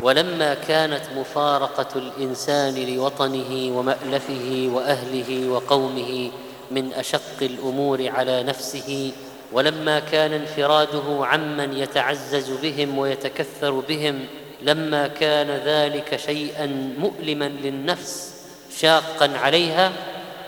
ولما 0.00 0.54
كانت 0.54 1.02
مفارقة 1.16 1.88
الإنسان 1.96 2.74
لوطنه 2.74 3.78
ومألفه 3.78 4.70
وأهله 4.74 5.48
وقومه 5.48 6.30
من 6.70 6.92
أشق 6.92 7.42
الأمور 7.42 8.08
على 8.08 8.42
نفسه 8.42 9.12
ولما 9.52 10.00
كان 10.00 10.32
انفراده 10.32 11.26
عمن 11.26 11.72
يتعزز 11.72 12.50
بهم 12.50 12.98
ويتكثر 12.98 13.70
بهم 13.70 14.20
لما 14.62 15.08
كان 15.08 15.50
ذلك 15.50 16.16
شيئا 16.16 16.66
مؤلما 16.98 17.48
للنفس 17.48 18.34
شاقا 18.78 19.30
عليها 19.38 19.92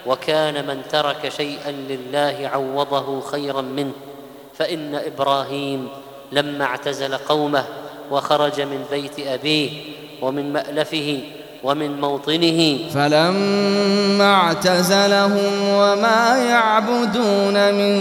وكان 0.06 0.66
من 0.66 0.82
ترك 0.90 1.29
شيئا 1.29 1.70
لله 1.70 2.50
عوضه 2.52 3.20
خيرا 3.20 3.61
منه 3.61 3.92
فإن 4.54 4.95
إبراهيم 4.95 5.88
لما 6.32 6.64
اعتزل 6.64 7.16
قومه 7.16 7.64
وخرج 8.11 8.61
من 8.61 8.84
بيت 8.91 9.26
أبيه 9.26 9.71
ومن 10.22 10.53
مألفه 10.53 11.18
ومن 11.64 12.00
موطنه. 12.00 12.79
فلما 12.94 14.35
اعتزلهم 14.35 15.68
وما 15.68 16.36
يعبدون 16.36 17.75
من 17.75 17.96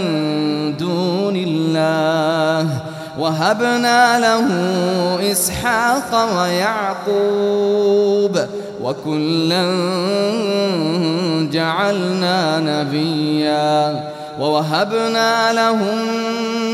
دون 0.76 1.36
الله 1.36 2.68
وهبنا 3.18 4.18
له 4.18 4.48
إسحاق 5.32 6.38
ويعقوب 6.38 8.38
وكلا 8.82 9.64
جعلنا 11.52 12.60
نبيا. 12.60 14.13
ووهبنا 14.38 15.52
لهم 15.52 15.98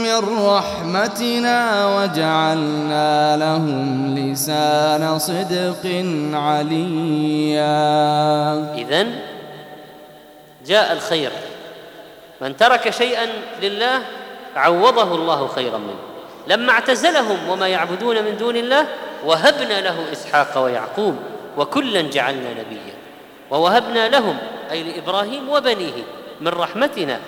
من 0.02 0.46
رحمتنا 0.46 1.86
وجعلنا 1.96 3.36
لهم 3.36 4.14
لسان 4.18 5.18
صدق 5.18 5.84
عليا. 6.34 7.72
إذن 8.74 9.18
جاء 10.66 10.92
الخير. 10.92 11.30
من 12.40 12.56
ترك 12.56 12.90
شيئا 12.90 13.26
لله 13.62 14.00
عوضه 14.56 15.14
الله 15.14 15.46
خيرا 15.46 15.78
منه. 15.78 16.00
لما 16.46 16.72
اعتزلهم 16.72 17.48
وما 17.48 17.68
يعبدون 17.68 18.24
من 18.24 18.36
دون 18.36 18.56
الله 18.56 18.86
وهبنا 19.26 19.80
له 19.80 20.12
إسحاق 20.12 20.58
ويعقوب 20.58 21.16
وكلا 21.56 22.02
جعلنا 22.02 22.50
نبيا. 22.50 22.94
ووهبنا 23.50 24.08
لهم 24.08 24.36
أي 24.70 24.82
لإبراهيم 24.82 25.48
وبنيه 25.48 26.02
من 26.40 26.48
رحمتنا 26.48 27.20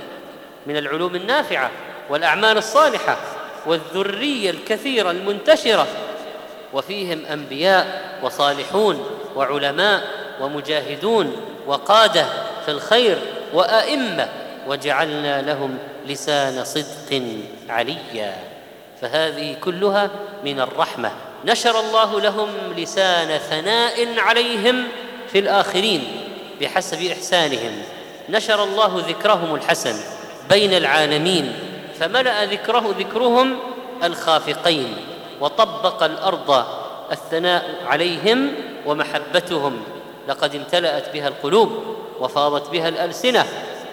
من 0.66 0.76
العلوم 0.76 1.14
النافعة 1.14 1.70
والأعمال 2.10 2.58
الصالحة 2.58 3.16
والذرية 3.66 4.50
الكثيرة 4.50 5.10
المنتشرة 5.10 5.86
وفيهم 6.72 7.26
أنبياء 7.26 8.18
وصالحون 8.22 9.06
وعلماء 9.36 10.02
ومجاهدون 10.40 11.36
وقادة 11.66 12.26
في 12.64 12.70
الخير 12.70 13.18
وأئمة 13.52 14.28
وجعلنا 14.66 15.42
لهم 15.42 15.78
لسان 16.06 16.64
صدق 16.64 17.22
عليا. 17.68 18.36
فهذه 19.00 19.56
كلها 19.60 20.10
من 20.44 20.60
الرحمة. 20.60 21.10
نشر 21.44 21.80
الله 21.80 22.20
لهم 22.20 22.48
لسان 22.76 23.38
ثناء 23.38 24.18
عليهم 24.18 24.84
في 25.32 25.38
الآخرين 25.38 26.04
بحسب 26.60 27.02
إحسانهم. 27.02 27.82
نشر 28.28 28.64
الله 28.64 29.04
ذكرهم 29.08 29.54
الحسن. 29.54 30.21
بين 30.50 30.74
العالمين 30.74 31.52
فملأ 32.00 32.44
ذكره 32.44 32.94
ذكرهم 32.98 33.56
الخافقين 34.04 34.96
وطبق 35.40 36.02
الأرض 36.02 36.64
الثناء 37.12 37.74
عليهم 37.86 38.52
ومحبتهم. 38.86 39.82
لقد 40.28 40.54
امتلأت 40.54 41.12
بها 41.12 41.28
القلوب 41.28 41.82
وفاضت 42.20 42.70
بها 42.70 42.88
الألسنة 42.88 43.46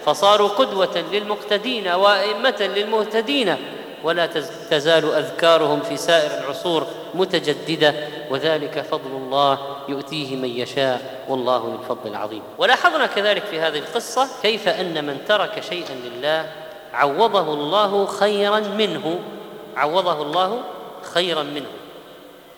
فصاروا 0.06 0.48
قدوة 0.48 1.04
للمقتدين 1.12 1.88
وأئمة 1.88 2.70
للمهتدين 2.76 3.56
ولا 4.04 4.26
تزال 4.70 5.14
أذكارهم 5.14 5.80
في 5.80 5.96
سائر 5.96 6.44
العصور 6.44 6.86
متجددة 7.14 7.94
وذلك 8.30 8.80
فضل 8.80 9.10
الله 9.10 9.58
يؤتيه 9.88 10.36
من 10.36 10.48
يشاء 10.48 11.24
والله 11.28 11.56
ذو 11.56 11.78
الفضل 11.82 12.10
العظيم. 12.10 12.42
ولاحظنا 12.58 13.06
كذلك 13.06 13.44
في 13.44 13.60
هذه 13.60 13.78
القصة 13.78 14.28
كيف 14.42 14.68
أن 14.68 15.04
من 15.04 15.18
ترك 15.28 15.62
شيئا 15.62 15.94
لله 15.94 16.52
عوضه 16.92 17.54
الله 17.54 18.06
خيرا 18.06 18.60
منه 18.60 19.20
عوضه 19.76 20.22
الله 20.22 20.62
خيرا 21.02 21.42
منه. 21.42 21.70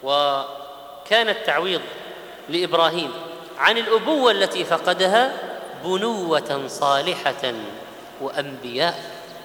وكان 0.02 1.28
التعويض 1.28 1.80
لإبراهيم 2.48 3.10
عن 3.58 3.78
الأبوة 3.78 4.30
التي 4.30 4.64
فقدها 4.64 5.32
بنوة 5.84 6.62
صالحة 6.68 7.52
وأنبياء 8.20 9.00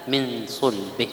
من 0.08 0.46
صلبه. 0.48 1.10